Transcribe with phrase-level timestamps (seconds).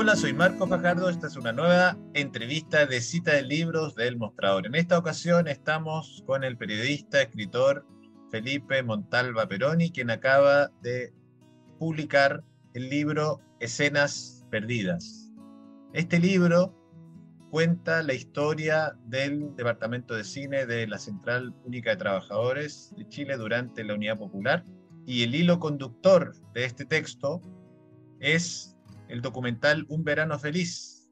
[0.00, 1.08] Hola, soy Marco Fajardo.
[1.10, 4.64] Esta es una nueva entrevista de cita de libros del Mostrador.
[4.64, 7.84] En esta ocasión estamos con el periodista, escritor
[8.30, 11.12] Felipe Montalva Peroni, quien acaba de
[11.80, 15.32] publicar el libro Escenas Perdidas.
[15.92, 16.72] Este libro
[17.50, 23.36] cuenta la historia del Departamento de Cine de la Central Única de Trabajadores de Chile
[23.36, 24.64] durante la Unidad Popular
[25.06, 27.42] y el hilo conductor de este texto
[28.20, 28.77] es
[29.08, 31.08] el documental Un Verano Feliz,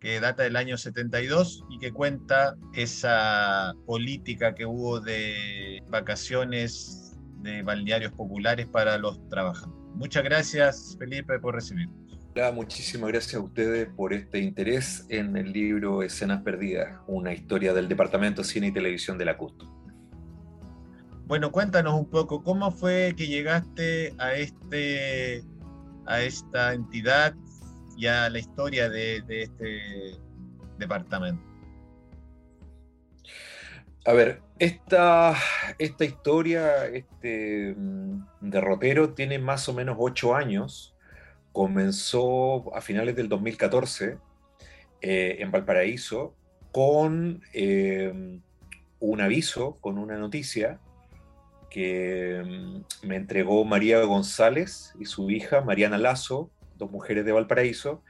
[0.00, 7.62] que data del año 72 y que cuenta esa política que hubo de vacaciones de
[7.62, 9.78] balnearios populares para los trabajadores.
[9.94, 12.00] Muchas gracias, Felipe, por recibirnos.
[12.34, 17.74] Hola, muchísimas gracias a ustedes por este interés en el libro Escenas Perdidas, una historia
[17.74, 19.66] del Departamento de Cine y Televisión de la CUSTO.
[21.26, 25.44] Bueno, cuéntanos un poco, ¿cómo fue que llegaste a, este,
[26.10, 27.34] a esta entidad
[27.96, 30.18] y a la historia de, este
[30.76, 31.42] departamento?
[34.04, 35.36] A ver, esta,
[35.78, 40.96] esta historia, este mm, derrotero tiene más o menos ocho años.
[41.52, 44.18] Comenzó a finales del 2014
[45.02, 46.34] eh, en Valparaíso
[46.72, 48.40] con eh,
[48.98, 50.80] un aviso, con una noticia
[51.70, 58.02] que mm, me entregó María González y su hija Mariana Lazo, dos mujeres de Valparaíso,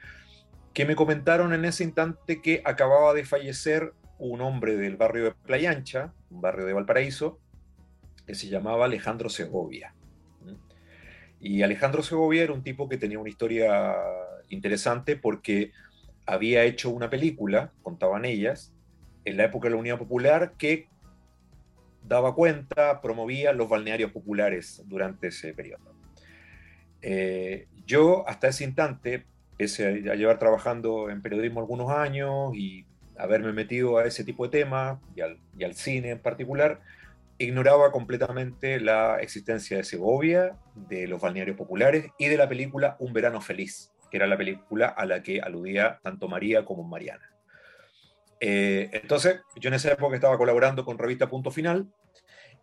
[0.73, 5.31] que me comentaron en ese instante que acababa de fallecer un hombre del barrio de
[5.31, 7.39] Playa Ancha, un barrio de Valparaíso,
[8.25, 9.93] que se llamaba Alejandro Segovia.
[11.39, 13.95] Y Alejandro Segovia era un tipo que tenía una historia
[14.49, 15.71] interesante porque
[16.25, 18.73] había hecho una película, contaban ellas,
[19.25, 20.87] en la época de la Unidad Popular, que
[22.03, 25.93] daba cuenta, promovía los balnearios populares durante ese periodo.
[27.01, 29.25] Eh, yo hasta ese instante,
[29.57, 32.85] pese a llevar trabajando en periodismo algunos años y
[33.17, 36.81] haberme metido a ese tipo de temas y al, cine en particular,
[37.37, 43.13] ignoraba completamente la existencia de Segovia, de los balnearios populares y de la película Un
[43.13, 47.30] verano feliz, que era la película a la que aludía tanto María como Mariana.
[48.43, 51.87] Eh, entonces, yo en esa época estaba colaborando con Revista Punto Final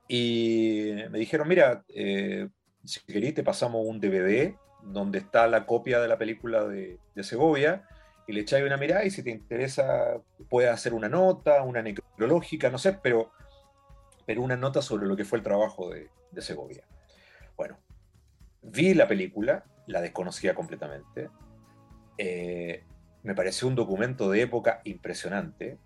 [0.09, 2.49] y me dijeron, mira, eh,
[2.85, 7.23] si querés te pasamos un DVD donde está la copia de la película de, de
[7.23, 7.87] Segovia
[8.27, 12.71] y le echáis una mirada y si te interesa puedes hacer una nota, una necrológica,
[12.71, 13.31] no sé, pero,
[14.27, 16.11] pero una nota sobre lo que fue el trabajo de,
[16.41, 16.85] Segovia.
[17.57, 17.79] Bueno,
[18.63, 21.31] vi la película, la desconocía completamente.
[22.17, 22.85] Eh,
[23.23, 25.79] me pareció un documento de época impresionante.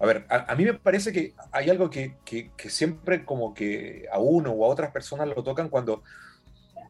[0.00, 4.18] A ver, a, mí me parece que hay algo que, que, siempre como que a
[4.18, 6.02] uno o a otras personas lo tocan cuando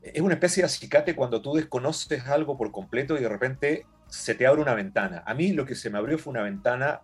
[0.03, 4.35] es una especie de acicate cuando tú desconoces algo por completo y de repente se
[4.35, 5.23] te abre una ventana.
[5.27, 7.01] A mí lo que se me abrió fue una ventana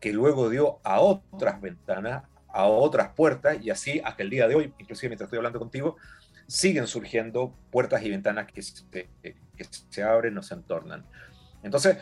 [0.00, 4.54] que luego dio a otras ventanas, a otras puertas, y así hasta el día de
[4.54, 5.96] hoy, inclusive mientras estoy hablando contigo,
[6.46, 9.36] siguen surgiendo puertas y ventanas que se, que
[9.88, 11.04] se abren o se entornan.
[11.62, 11.98] Entonces,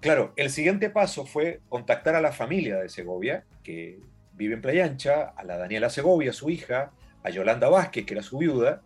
[0.00, 3.98] claro, el siguiente paso fue contactar a la familia de Segovia, que
[4.34, 8.22] vive en Playa Ancha, a la Daniela Segovia, su hija, a Yolanda Vázquez, que era
[8.22, 8.82] su viuda,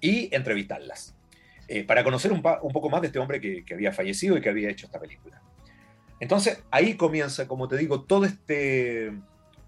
[0.00, 1.16] y entrevistarlas.
[1.68, 4.70] Eh, para conocer un, poco más de este hombre que, había fallecido y que había
[4.70, 5.42] hecho esta película.
[6.20, 9.12] Entonces ahí comienza, como te digo, todo este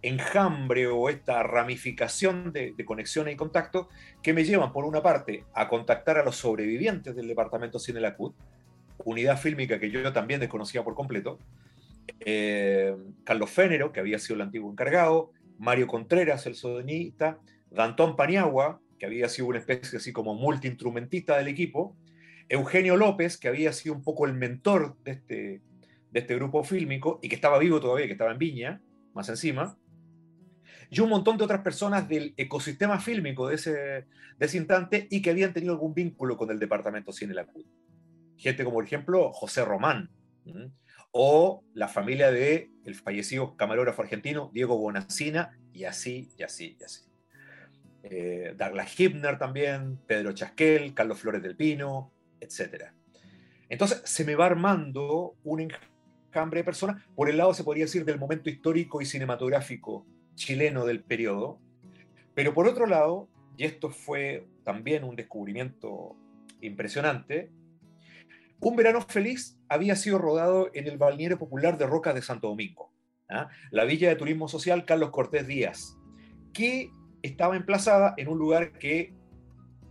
[0.00, 3.88] enjambre o esta ramificación de, conexiones y contactos
[4.22, 8.34] que me llevan, por una parte, a contactar a los sobrevivientes del departamento Cine Lacut,
[9.04, 11.38] unidad fílmica que yo también desconocía por completo,
[12.20, 17.38] eh, Carlos Fénero, que había sido el antiguo encargado, Mario Contreras, el sodoñista,
[17.70, 21.97] Dantón Paniagua, que había sido una especie así como multiinstrumentista del equipo,
[22.48, 25.60] Eugenio López, que había sido un poco el mentor de este,
[26.10, 28.80] de este grupo fílmico y que estaba vivo todavía, que estaba en Viña,
[29.15, 29.76] más encima,
[30.91, 34.06] y un montón de otras personas del ecosistema fílmico de ese, de
[34.47, 37.66] ese instante y que habían tenido algún vínculo con el departamento Cine La Cruz.
[38.38, 40.10] Gente como, por ejemplo, José Román,
[41.10, 46.84] o la familia de el fallecido camarógrafo argentino Diego Bonacina, y así, y así, y
[46.84, 47.03] así.
[48.03, 52.86] Eh, Douglas Hibner también, Pedro Chasquel, Carlos Flores del Pino, etc.
[53.68, 58.04] Entonces se me va armando un enjambre de personas, por el lado se podría decir
[58.04, 61.60] del momento histórico y cinematográfico chileno del periodo,
[62.34, 66.16] pero por otro lado, y esto fue también un descubrimiento
[66.60, 67.51] impresionante,
[68.60, 72.93] Un verano feliz había sido rodado en el balneario popular de Rocas de Santo Domingo,
[73.28, 73.49] ¿ah?
[73.71, 75.97] la villa de turismo social Carlos Cortés Díaz,
[76.53, 76.91] que
[77.22, 79.15] estaba emplazada en un lugar que,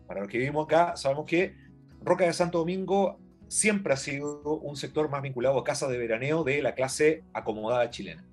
[0.06, 1.56] para los que vivimos acá, sabemos que
[2.02, 6.44] Roca de Santo Domingo siempre ha sido un sector más vinculado a casas de veraneo
[6.44, 8.28] de la clase acomodada chilena.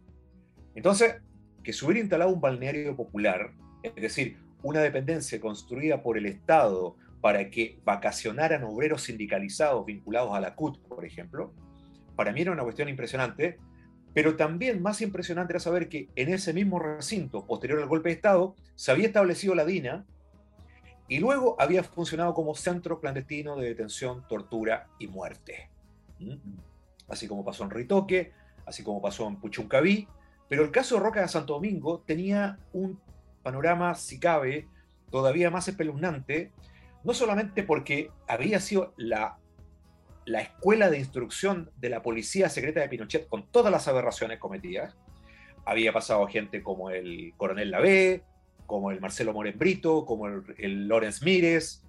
[0.74, 1.22] Entonces,
[1.62, 3.52] que se hubiera instalado un balneario popular,
[3.84, 10.40] es decir, una dependencia construida por el Estado para que vacacionaran obreros sindicalizados vinculados a
[10.40, 11.54] la CUT, por ejemplo,
[12.16, 13.58] para mí era una cuestión impresionante,
[14.12, 18.16] pero también más impresionante era saber que en ese mismo recinto, posterior al golpe de
[18.16, 20.04] Estado, se había establecido la DINA
[21.08, 25.70] y luego había funcionado como centro clandestino de detención, tortura y muerte.
[26.18, 26.34] ¿Mm?
[27.08, 28.32] Así como pasó en Ritoque,
[28.66, 30.06] así como pasó en Puchuncaví,
[30.46, 33.00] pero el caso de Roca de Santo Domingo tenía un
[33.42, 34.68] panorama, si cabe,
[35.10, 36.52] todavía más espeluznante,
[37.04, 39.38] no solamente porque había sido la,
[40.24, 44.96] la escuela de instrucción de la policía secreta de Pinochet con todas las aberraciones cometidas,
[45.64, 48.22] había pasado gente como el coronel Lavé,
[48.66, 51.82] como el Marcelo Moren Brito, como el, el Lorenz Mírez,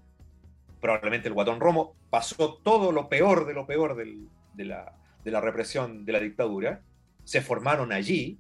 [0.82, 5.42] probablemente el Guatón Romo, pasó todo lo peor de lo peor de, la, de la
[5.42, 6.82] represión de la dictadura,
[7.24, 8.40] se formaron allí,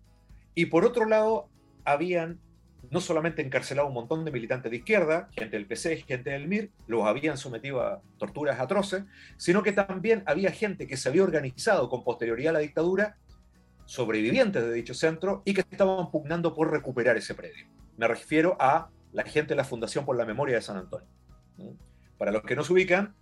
[0.53, 1.49] y por otro lado,
[1.83, 2.39] habían
[2.91, 6.71] no solamente encarcelado un montón de militantes de izquierda, gente del PC, gente del MIR,
[6.87, 9.03] los habían sometido a torturas atroces,
[9.37, 13.17] sino que también había gente que se había organizado con posterioridad a la dictadura,
[13.85, 17.67] sobrevivientes de dicho centro, y que estaban pugnando por recuperar ese predio.
[17.97, 21.07] Me refiero a la gente de la Fundación por la Memoria de San Antonio.
[22.17, 23.15] Para los que no se ubican,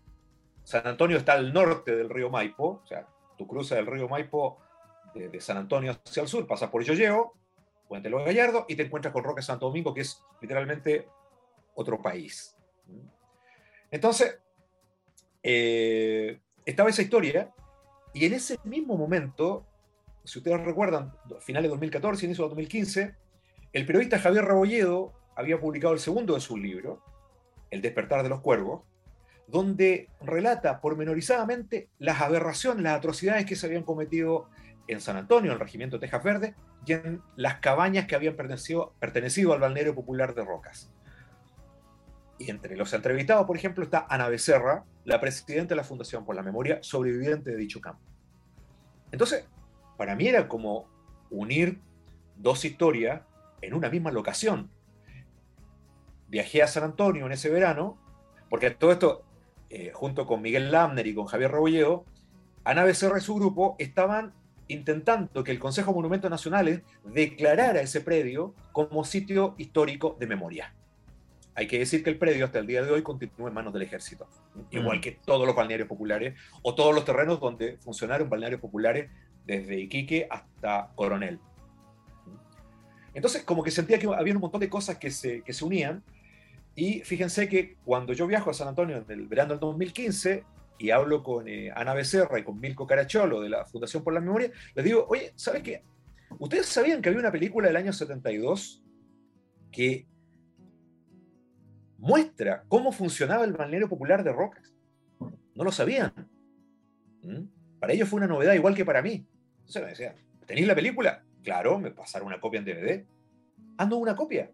[0.63, 3.07] San Antonio está al norte del río Maipo, o sea,
[3.37, 4.59] tú cruzas el río Maipo
[5.13, 7.33] de, San Antonio hacia el sur, pasas por Yoyeo,
[7.93, 11.07] Puente Los Gallardo, y te encuentras con Roque Santo Domingo, que es literalmente
[11.75, 12.55] otro país.
[13.91, 14.39] Entonces,
[15.43, 17.53] eh, estaba esa historia,
[18.11, 19.67] y en ese mismo momento,
[20.23, 23.15] si ustedes recuerdan, finales de 2014, inicio de 2015,
[23.73, 26.99] el periodista Javier Rabolledo había publicado el segundo de su libro,
[27.69, 28.81] El despertar de los cuervos,
[29.45, 34.49] donde relata pormenorizadamente las aberraciones, las atrocidades que se habían cometido
[34.87, 39.53] en San Antonio, en el Regimiento Tejas Verde, y en las cabañas que habían pertenecido,
[39.53, 40.91] al balneario popular de Rocas.
[42.37, 46.35] Y entre los entrevistados, por ejemplo, está Ana Becerra, la presidenta de la Fundación por
[46.35, 48.01] la Memoria, sobreviviente de dicho campo.
[49.11, 49.47] Entonces,
[49.97, 50.89] para mí era como
[51.29, 51.79] unir
[52.35, 53.21] dos historias
[53.61, 54.69] en una misma locación.
[56.27, 57.97] Viajé a San Antonio en ese verano,
[58.49, 59.23] porque todo esto,
[59.69, 62.05] eh, junto con Miguel Lamner y con Javier Rebolledo,
[62.63, 64.33] Ana Becerra y su grupo estaban
[64.67, 70.73] intentando que el Consejo de Monumentos Nacionales declarara ese predio como sitio histórico de memoria.
[71.55, 73.83] Hay que decir que el predio hasta el día de hoy continúa en manos del
[73.83, 74.27] ejército,
[74.71, 75.01] igual mm.
[75.01, 76.33] que todos los balnearios populares
[76.63, 79.11] o todos los terrenos donde funcionaron balnearios populares
[79.45, 81.39] desde Iquique hasta Coronel.
[83.13, 86.03] Entonces, como que sentía que había un montón de cosas que se, que se unían.
[86.75, 90.43] Y fíjense que cuando yo viajo a San Antonio en el verano del 2015
[90.77, 94.19] y hablo con eh, Ana Becerra y con Milko Caracholo de la Fundación por la
[94.19, 95.83] Memoria, les digo, oye, ¿sabes qué?
[96.39, 98.83] ¿Ustedes sabían que había una película del año 72
[99.71, 100.07] que
[101.97, 104.73] muestra cómo funcionaba el balneario popular de Rocas?
[105.55, 106.13] No lo sabían.
[107.21, 107.43] ¿Mm?
[107.79, 109.25] Para ellos fue una novedad igual que para mí.
[109.59, 110.15] Entonces me decían,
[110.45, 111.23] ¿tenéis la película?
[111.43, 113.05] Claro, me pasaron una copia en DVD.
[113.77, 114.49] Ando una copia.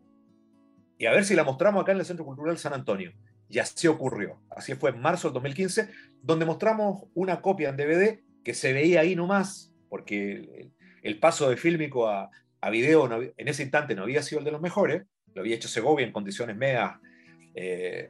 [0.97, 3.13] Y a ver si la mostramos acá en el Centro Cultural San Antonio.
[3.49, 4.39] Y así ocurrió.
[4.49, 5.89] Así fue en marzo del 2015,
[6.21, 10.69] donde mostramos una copia en DVD que se veía ahí nomás, porque
[11.01, 12.29] el, paso de fílmico a,
[12.61, 15.03] a video en ese instante no había sido el de los mejores.
[15.33, 16.97] Lo había hecho Segovia en condiciones medias,
[17.55, 18.09] eh,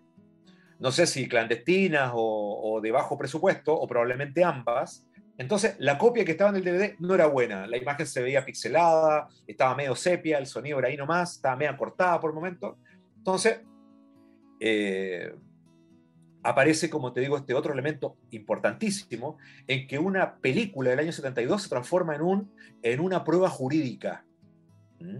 [0.79, 5.05] no sé si clandestinas o, o de bajo presupuesto, o probablemente ambas.
[5.37, 7.65] Entonces, la copia que estaba en el DVD no era buena.
[7.65, 11.75] La imagen se veía pixelada, estaba medio sepia, el sonido era ahí nomás, estaba medio
[11.77, 12.77] cortada por el momento.
[13.17, 13.61] Entonces,
[14.59, 15.33] eh,
[16.43, 19.37] aparece, como te digo, este otro elemento importantísimo
[19.67, 24.25] en que una película del año 72 se transforma en, un, en una prueba jurídica.
[24.99, 25.19] ¿Mm?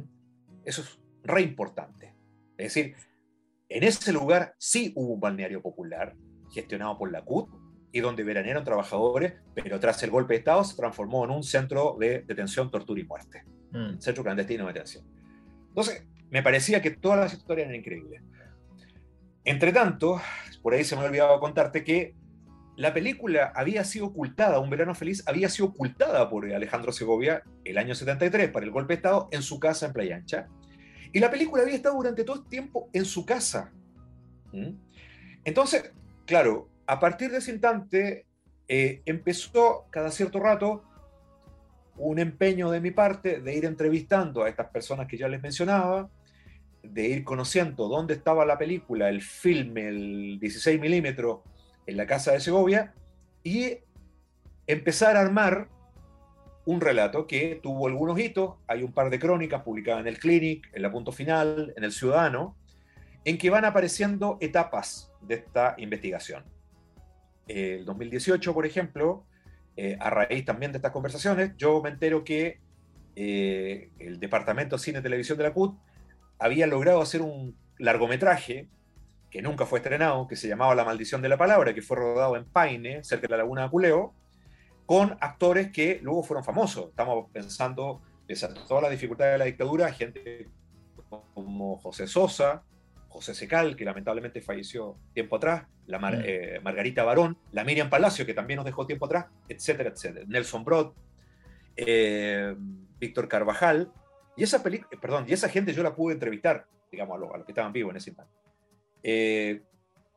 [0.65, 2.15] Eso es re importante.
[2.58, 2.96] Es decir,
[3.69, 6.15] en ese lugar sí hubo un balneario popular
[6.51, 7.50] gestionado por la CUT,
[7.91, 11.98] y donde veranearon trabajadores, pero tras el golpe de Estado se transformó en un centro
[12.00, 13.43] de detención, tortura y muerte.
[13.72, 14.00] Mm.
[14.00, 15.05] Centro clandestino de detención.
[15.69, 18.22] Entonces, me parecía que todas las historias eran increíbles.
[19.46, 20.22] Entre tanto,
[20.62, 22.15] por ahí se me ha olvidado contarte que
[22.75, 27.77] la película había sido ocultada, Un Verano Feliz, había sido ocultada por Alejandro Segovia el
[27.77, 30.48] año 73 para el golpe de Estado en su casa en Playa Ancha.
[31.12, 33.74] Y la película había estado durante todo el tiempo en su casa.
[34.53, 34.75] ¿Mm?
[35.43, 35.91] Entonces,
[36.25, 38.25] claro, a partir de ese instante
[38.67, 40.84] eh, empezó cada cierto rato
[41.98, 46.10] un empeño de mi parte de ir entrevistando a estas personas que ya les mencionaba,
[46.83, 51.39] de ir conociendo dónde estaba la película, el filme, el 16 milímetros
[51.86, 52.93] en la casa de Segovia,
[53.43, 53.77] y
[54.67, 55.69] empezar a armar
[56.65, 58.55] un relato que tuvo algunos hitos.
[58.67, 61.91] Hay un par de crónicas publicadas en el Clinic, en la Punto Final, en el
[61.91, 62.55] Ciudadano,
[63.25, 66.43] en que van apareciendo etapas de esta investigación.
[67.48, 69.25] El 2018, por ejemplo,
[69.75, 72.59] eh, a raíz también de estas conversaciones, yo me entero que
[73.15, 75.77] eh, el Departamento de Cine y Televisión de la CUT
[76.39, 78.67] había logrado hacer un largometraje
[79.29, 82.36] que nunca fue estrenado, que se llamaba La maldición de la palabra, que fue rodado
[82.36, 84.13] en Paine, cerca de la laguna de Apuleo,
[84.86, 86.89] con actores que luego fueron famosos.
[86.89, 90.50] Estamos pensando, pese a todas las dificultades de la dictadura, gente
[91.34, 92.63] como José Sosa,
[93.08, 96.22] José Secal, que lamentablemente falleció tiempo atrás, la mm.
[96.24, 100.25] eh, Margarita Barón, la Miriam Palacio, que también nos dejó tiempo atrás, etcétera, etcétera.
[100.27, 100.93] Nelson Brod,
[101.75, 102.55] eh,
[103.00, 103.91] Víctor Carvajal,
[104.39, 107.74] y esa, perdón, y esa gente yo la pude entrevistar, digamos, a los, que estaban
[107.74, 108.34] vivos en ese instante.
[109.03, 109.62] Eh,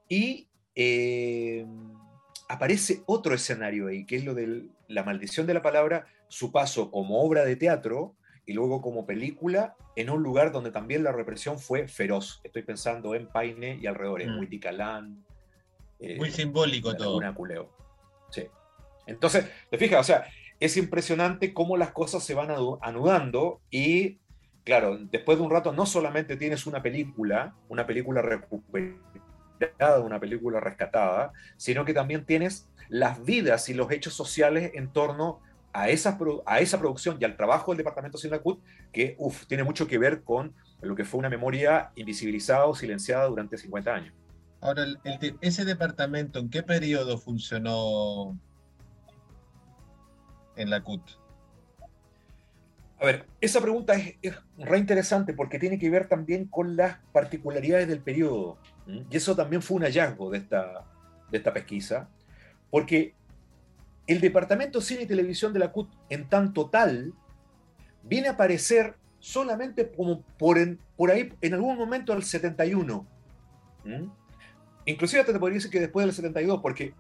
[0.09, 0.49] y
[2.49, 6.91] aparece otro escenario ahí, que es lo de la maldición de la palabra, su paso
[6.91, 8.15] como obra de teatro
[8.47, 12.41] y luego como película en un lugar donde también la represión fue feroz.
[12.45, 15.25] Estoy pensando en Paine y alrededor, en Huiticalán.
[15.99, 17.21] Eh, Muy simbólico todo.
[17.35, 17.71] Culeo.
[18.31, 18.47] Sí.
[19.07, 20.27] Entonces, te fijas, o sea,
[20.63, 22.51] es impresionante cómo las cosas se van
[22.83, 24.21] anudando y,
[24.63, 30.61] claro, después de un rato no solamente tienes una película, una película recuperada, una película
[30.61, 35.41] rescatada, sino que también tienes las vidas y los hechos sociales en torno
[35.73, 40.23] a esa, producción y al trabajo del Departamento Sinacut, que uf, tiene mucho que ver
[40.23, 44.15] con lo que fue una memoria invisibilizada o silenciada durante 50 años.
[44.61, 44.85] Ahora,
[45.41, 48.39] ese departamento, ¿en qué periodo funcionó
[50.63, 51.03] en la CUT?
[53.01, 56.99] A ver, esa pregunta es, es re interesante porque tiene que ver también con las
[57.13, 58.59] particularidades del periodo.
[58.87, 60.85] Y eso también fue un hallazgo de esta,
[61.31, 62.09] de esta pesquisa,
[62.71, 63.15] porque
[64.07, 67.13] el Departamento de Cine y Televisión de la CUT, en tanto tal,
[68.03, 70.59] viene a aparecer solamente como por,
[70.97, 73.07] por ahí, en algún momento del 71.
[73.85, 74.11] ¿Mm?
[74.85, 76.95] Inclusive te podría decir que después del 72, porque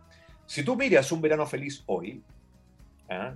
[0.46, 2.22] si tú miras Un Verano Feliz hoy,
[3.10, 3.34] ¿ah?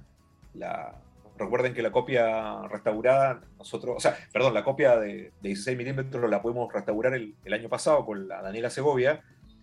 [1.38, 6.42] Recuerden que la copia restaurada, nosotros, o sea, perdón, la copia de, 16 milímetros la
[6.42, 9.22] pudimos restaurar el, año pasado con la Daniela Segovia,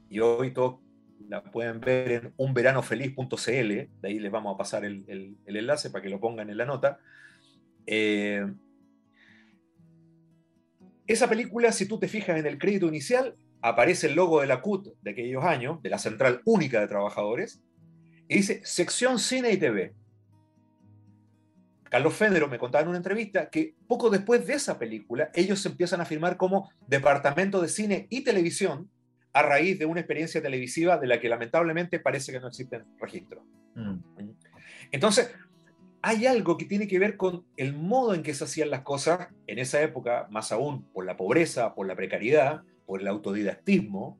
[0.10, 0.82] y hoy todo
[1.28, 6.10] la pueden ver en unveranofeliz.cl, de ahí les vamos a pasar el, enlace para que
[6.10, 7.00] lo pongan en la nota.
[7.86, 8.46] Eh,
[11.08, 14.62] esa película, si tú te fijas en el crédito inicial, aparece el logo de la
[14.62, 17.62] CUT de aquellos años, de la Central Única de Trabajadores,
[18.28, 19.94] y dice Sección Cine y TV.
[21.94, 25.70] Carlos Federo me contaba en una entrevista que poco después de esa película, ellos se
[25.70, 28.90] empiezan a firmar como Departamento de Cine y Televisión
[29.32, 33.44] a raíz de una experiencia televisiva de la que lamentablemente parece que no existen registros.
[33.76, 34.00] Mm.
[34.92, 35.36] Entonces,
[36.02, 39.28] hay algo que tiene que ver con el modo en que se hacían las cosas
[39.46, 44.18] en esa época, más aún por la pobreza, por la precariedad, por el autodidactismo,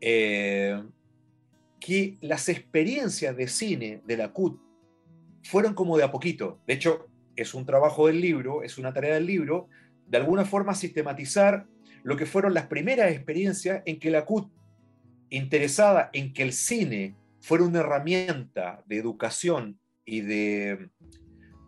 [0.00, 0.80] eh,
[1.80, 4.63] que las experiencias de cine de la CUT
[5.44, 6.60] fueron como de a poquito.
[6.66, 9.68] De hecho, es un trabajo del libro, es una tarea del libro,
[10.06, 11.66] de alguna forma sistematizar
[12.02, 14.50] lo que fueron las primeras experiencias en que la CUT,
[15.30, 20.90] interesada en que el cine fuera una herramienta de educación y de,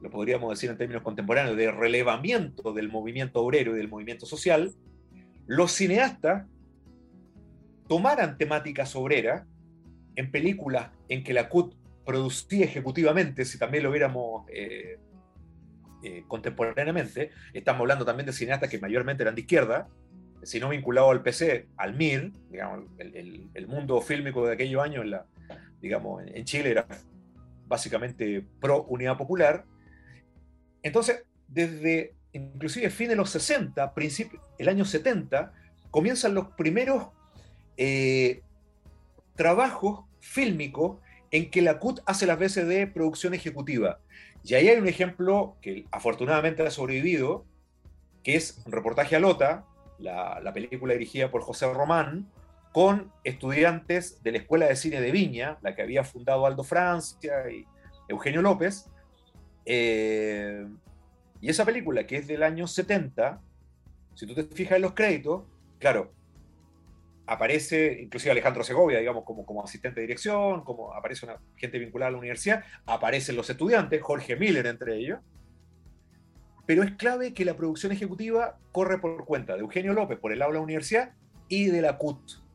[0.03, 4.75] lo podríamos decir en términos contemporáneos, de relevamiento del movimiento obrero y del movimiento social,
[5.47, 6.47] los cineastas
[7.89, 9.47] tomaran temáticas obreras
[10.17, 11.75] en películas en que la CUT
[12.07, 14.99] producía ejecutivamente, si también lo viéramos eh,
[16.03, 19.89] eh, contemporáneamente, estamos hablando también de cineastas que mayormente eran de izquierda,
[20.43, 25.19] si no vinculado al PC, al MIR, digamos, el, mundo fílmico de aquellos años en,
[25.81, 26.87] digamos, en Chile era
[27.67, 29.65] básicamente pro unidad popular.
[30.83, 35.53] Entonces, desde inclusive fin de los 60, principio, el año 70,
[35.91, 37.09] comienzan los primeros
[37.77, 38.43] eh,
[39.35, 44.01] trabajos fílmicos en que la CUT hace las veces de producción ejecutiva.
[44.45, 47.45] Y ahí hay un ejemplo que afortunadamente ha sobrevivido,
[48.23, 49.65] que es un reportaje a Lota,
[49.99, 52.31] la, película dirigida por José Román,
[52.73, 57.51] con estudiantes de la Escuela de Cine de Viña, la que había fundado Aldo Francia
[57.51, 57.65] y
[58.09, 58.91] Eugenio López.
[59.65, 60.67] Eh,
[61.41, 63.41] y esa película, que es del año 70,
[64.15, 65.45] si tú te fijas en los créditos,
[65.79, 66.13] claro,
[67.27, 72.09] aparece inclusive Alejandro Segovia, digamos, como, como asistente de dirección, como aparece una gente vinculada
[72.09, 75.21] a la universidad, aparecen los estudiantes, Jorge Miller entre ellos,
[76.67, 80.43] pero es clave que la producción ejecutiva corre por cuenta de Eugenio López por el
[80.43, 81.13] aula universidad
[81.49, 82.47] y de la CUT.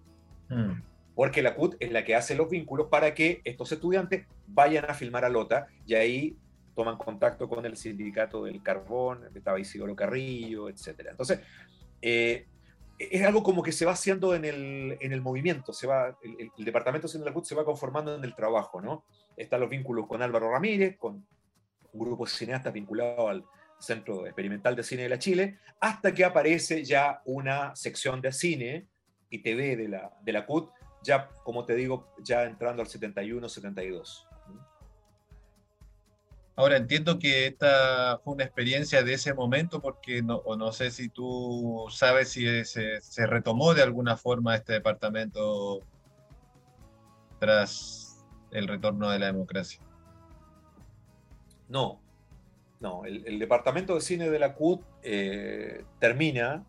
[0.50, 0.82] Mm.
[1.16, 4.94] porque la CUT es la que hace los vínculos para que estos estudiantes vayan a
[4.94, 6.38] filmar a Lota y ahí
[6.75, 11.08] toman contacto con el sindicato del carbón, estaba Isidoro Carrillo, etc.
[11.12, 11.40] Entonces,
[12.01, 12.48] eh,
[13.10, 16.65] es algo como que se va haciendo en el, en el movimiento, se va, el,
[16.65, 19.05] departamento de la CUT se va conformando en el trabajo, ¿no?
[19.36, 21.25] Están los vínculos con Álvaro Ramírez, con
[21.93, 23.46] un grupo de cineastas vinculado al
[23.79, 28.88] Centro Experimental de Cine de la Chile, hasta que aparece ya una sección de cine
[29.29, 30.72] y TV de la, de la CUT,
[31.03, 34.27] ya, como te digo, ya entrando al 71, 72.
[36.55, 40.91] Ahora entiendo que esta fue una experiencia de ese momento porque no, o no sé
[40.91, 45.79] si tú sabes si se, retomó de alguna forma este departamento
[47.39, 49.81] tras el retorno de la democracia.
[51.70, 52.01] No,
[52.81, 56.65] no, el, departamento de cine de la CUT eh, termina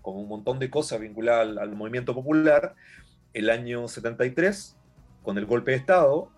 [0.00, 2.76] con un montón de cosas vinculadas al movimiento popular
[3.32, 4.76] el año 73
[5.22, 6.30] con el golpe de Estado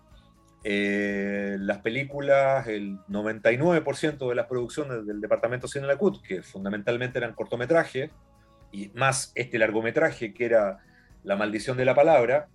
[0.63, 6.43] eh, las películas, el 99% de las producciones del departamento Cine de la CUT, que
[6.43, 8.11] fundamentalmente eran cortometrajes,
[8.71, 10.79] y más este largometraje que era
[11.23, 12.47] La maldición de la palabra,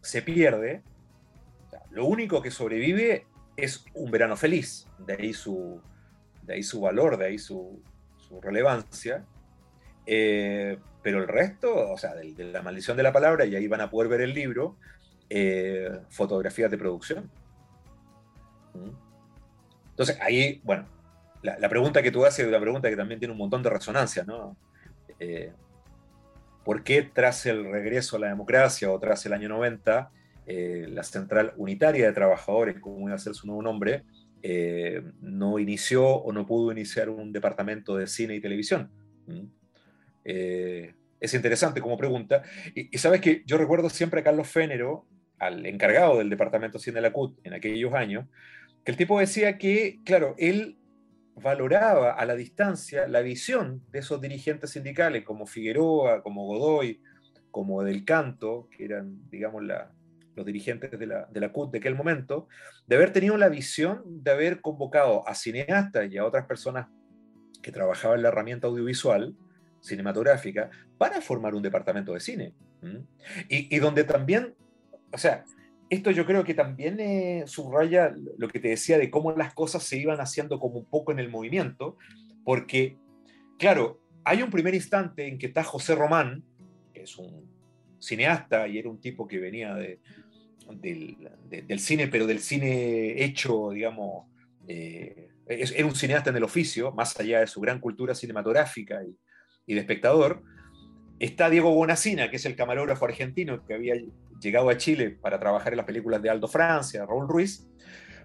[0.00, 0.82] se pierde.
[1.90, 3.26] lo único que sobrevive
[3.56, 5.80] es un verano feliz, de ahí su,
[6.42, 7.82] de ahí su valor, de ahí su,
[8.42, 9.24] relevancia.
[10.04, 13.80] Eh, pero el resto, o sea, de, la maldición de la palabra, y ahí van
[13.80, 14.76] a poder ver el libro,
[15.28, 17.30] eh, fotografías de producción.
[19.90, 20.86] Entonces, ahí, bueno,
[21.42, 24.24] la, pregunta que tú haces es una pregunta que también tiene un montón de resonancia,
[24.24, 24.56] ¿no?
[25.18, 25.52] Eh,
[26.64, 30.10] ¿Por qué tras el regreso a la democracia o tras el año 90,
[30.46, 34.04] eh, la Central Unitaria de Trabajadores, como iba a ser su nuevo nombre,
[35.20, 38.90] no inició o no pudo iniciar un departamento de cine y televisión?
[41.20, 42.42] es interesante como pregunta.
[42.74, 45.06] Y, sabes que yo recuerdo siempre a Carlos Fénero,
[45.38, 48.26] al encargado del departamento Cine de la CUT en aquellos años,
[48.84, 50.78] que el tipo decía que, claro, él
[51.34, 57.02] valoraba a la distancia la visión de esos dirigentes sindicales como Figueroa, como Godoy,
[57.50, 59.62] como Del Canto, que eran, digamos,
[60.34, 62.48] los dirigentes de la, de la CUT de aquel momento,
[62.86, 66.88] de haber tenido la visión de haber convocado a cineastas y a otras personas
[67.62, 69.34] que trabajaban en la herramienta audiovisual,
[69.80, 72.54] cinematográfica, para formar un departamento de cine.
[73.48, 74.54] Y donde también
[75.16, 75.44] o sea,
[75.88, 79.82] esto yo creo que también eh, subraya lo que te decía de cómo las cosas
[79.82, 81.96] se iban haciendo como un poco en el movimiento,
[82.44, 82.98] porque,
[83.58, 86.44] claro, hay un primer instante en que está José Román,
[86.92, 87.50] que es un
[87.98, 90.00] cineasta y era un tipo que venía de,
[90.74, 94.26] del, cine, pero del cine hecho, digamos,
[94.68, 99.16] eh, era un cineasta en el oficio, más allá de su gran cultura cinematográfica y,
[99.64, 100.42] y de espectador.
[101.18, 103.94] Está Diego Bonacina, que es el camarógrafo argentino que había
[104.40, 107.66] llegado a Chile para trabajar en las películas de Aldo Francia, Raúl Ruiz,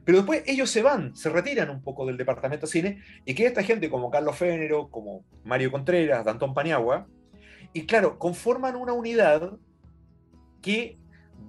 [0.03, 3.49] pero después ellos se van, se retiran un poco del departamento de cine y queda
[3.49, 7.07] esta gente como Carlos Fénero, como Mario Contreras, Dantón Paniagua,
[7.73, 9.53] y claro, conforman una unidad
[10.61, 10.97] que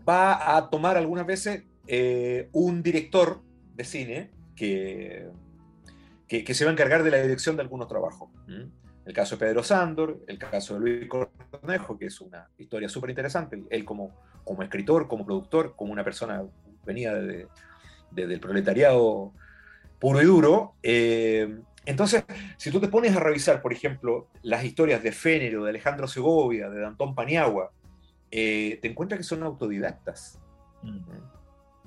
[0.09, 3.42] va a tomar algunas veces eh, un director
[3.74, 5.28] de cine que,
[6.28, 8.31] que, se va a encargar de la dirección de algunos trabajos.
[9.05, 13.11] El caso de Pedro Sándor, el caso de Luis Cornejo, que es una historia súper
[13.11, 14.12] interesante, él como
[14.45, 16.43] como escritor, como productor, como una persona
[16.85, 17.49] venía desde
[18.11, 19.33] de, el proletariado
[19.99, 20.75] puro y duro.
[20.83, 22.25] Eh, entonces,
[22.57, 26.69] si tú te pones a revisar, por ejemplo, las historias de Fénero, de Alejandro Segovia,
[26.69, 27.73] de Dantón Paniagua,
[28.31, 30.41] eh, te encuentras que son autodidactas.
[30.83, 30.99] Mm.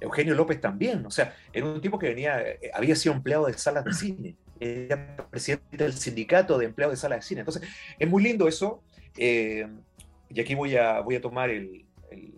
[0.01, 3.53] Eugenio López también, o sea, era un tipo que venía, eh, había sido empleado de
[3.53, 7.41] salas de cine, era presidente del sindicato de empleados de salas de cine.
[7.41, 7.63] Entonces,
[7.99, 8.81] es muy lindo eso.
[9.17, 11.49] y aquí voy a, voy a tomar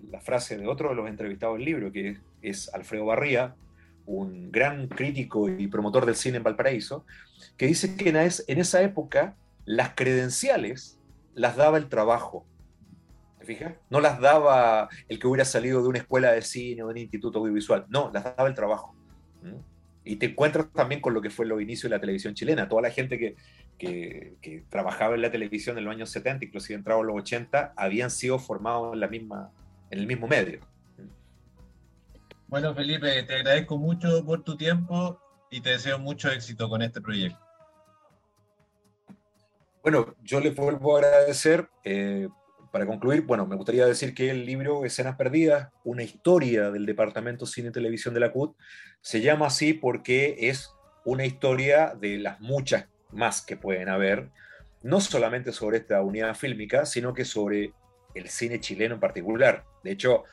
[0.10, 3.56] la frase de otro de los entrevistados del libro, que es Alfredo Barría,
[4.06, 7.06] un gran crítico y promotor del cine en Valparaíso,
[7.58, 11.00] que dice que en esa época las credenciales
[11.34, 12.46] las daba el trabajo.
[13.40, 13.78] ¿Te?
[13.90, 16.98] No las daba el que hubiera salido de una escuela de cine o de un
[16.98, 18.96] instituto audiovisual, no, las daba el trabajo.
[20.08, 22.70] Y te encuentras también con lo que fue los inicios de la televisión chilena.
[22.70, 23.36] Toda la gente que,
[23.78, 28.10] que, trabajaba en la televisión en los años 70, inclusive entraba en los 80, habían
[28.10, 29.52] sido formados en, la misma,
[29.92, 30.62] en el mismo medio.
[32.48, 35.20] Bueno, Felipe, te agradezco mucho por tu tiempo
[35.52, 37.40] y te deseo mucho éxito con este proyecto.
[39.84, 41.70] Bueno, yo le vuelvo a agradecer.
[41.84, 42.28] Eh,
[42.72, 47.46] para concluir, bueno, me gustaría decir que el libro Escenas Perdidas, una historia del Departamento
[47.46, 48.56] Cine y Televisión de la CUT,
[49.02, 50.72] se llama así porque es
[51.06, 54.30] una historia de las muchas más que pueden haber,
[54.84, 57.74] no solamente sobre esta unidad fílmica, sino que sobre
[58.14, 59.64] el cine chileno en particular.
[59.84, 60.24] De hecho,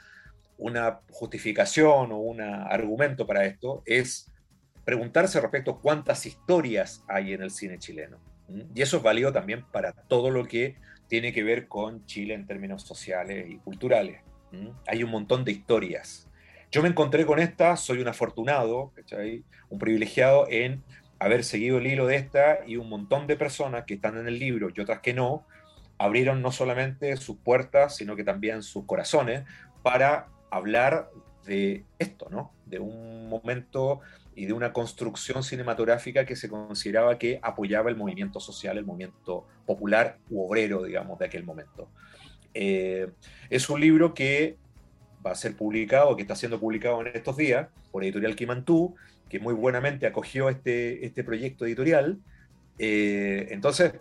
[0.59, 4.31] una justificación o un argumento para esto es
[4.85, 8.19] preguntarse respecto cuántas historias hay en el cine chileno.
[8.75, 10.77] Y eso es válido también para todo lo que
[11.09, 14.21] tiene que ver con Chile en términos sociales y culturales.
[14.87, 16.29] Hay un montón de historias.
[16.71, 18.93] Yo me encontré con esta, soy un afortunado,
[19.69, 20.83] un privilegiado en
[21.19, 24.39] haber seguido el hilo de esta y un montón de personas que están en el
[24.39, 25.47] libro y otras que no,
[25.99, 29.45] abrieron no solamente sus puertas, sino que también sus corazones
[29.83, 31.11] para hablar
[31.45, 32.53] de esto, ¿no?
[32.67, 34.01] De un momento
[34.37, 39.47] y de una construcción cinematográfica que se consideraba que apoyaba el movimiento social, el movimiento
[39.67, 41.89] popular u obrero, digamos, de aquel momento.
[42.53, 43.09] Eh,
[43.51, 44.57] es un libro que
[45.25, 48.95] va a ser publicado, que está siendo publicado en estos días por Editorial Kimantú,
[49.29, 52.19] que muy buenamente acogió este, este proyecto editorial.
[52.79, 53.95] Eh, entonces,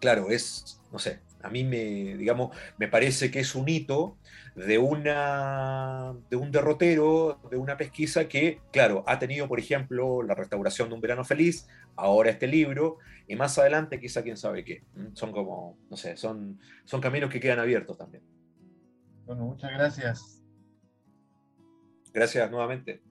[0.00, 4.16] claro, es, no sé, a mí me, digamos, me parece que es un hito
[4.56, 10.34] de, una, de un derrotero, de una pesquisa que, claro, ha tenido, por ejemplo, la
[10.34, 14.82] restauración de un verano feliz, ahora este libro, y más adelante quizá quién sabe qué.
[15.12, 18.22] Son como, no sé, son, son caminos que quedan abiertos también.
[19.26, 20.42] Bueno, muchas gracias.
[22.12, 23.02] Gracias nuevamente.